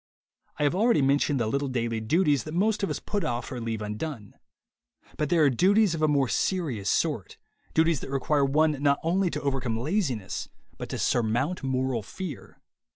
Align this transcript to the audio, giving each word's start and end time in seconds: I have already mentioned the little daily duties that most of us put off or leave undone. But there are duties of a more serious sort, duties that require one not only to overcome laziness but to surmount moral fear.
I 0.57 0.63
have 0.63 0.73
already 0.73 1.03
mentioned 1.03 1.39
the 1.39 1.45
little 1.45 1.67
daily 1.67 1.99
duties 2.01 2.43
that 2.45 2.55
most 2.55 2.81
of 2.81 2.89
us 2.89 2.97
put 2.99 3.23
off 3.23 3.51
or 3.51 3.61
leave 3.61 3.83
undone. 3.83 4.33
But 5.15 5.29
there 5.29 5.43
are 5.43 5.49
duties 5.51 5.93
of 5.93 6.01
a 6.01 6.07
more 6.07 6.27
serious 6.27 6.89
sort, 6.89 7.37
duties 7.75 7.99
that 7.99 8.09
require 8.09 8.43
one 8.43 8.71
not 8.81 8.97
only 9.03 9.29
to 9.29 9.41
overcome 9.43 9.77
laziness 9.79 10.49
but 10.79 10.89
to 10.89 10.97
surmount 10.97 11.61
moral 11.61 12.01
fear. 12.01 12.59